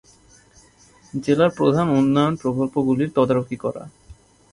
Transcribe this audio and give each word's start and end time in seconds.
জেলার 1.13 1.51
প্রধান 1.57 1.87
উন্নয়ন 1.89 2.33
প্রকল্পগুলির 2.35 3.09
তদারকি 3.15 3.57
করা। 3.57 3.83